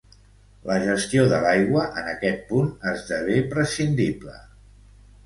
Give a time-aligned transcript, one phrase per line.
[0.69, 4.35] La gestió de l'aigua, en aquest punt, esdevé prescindible.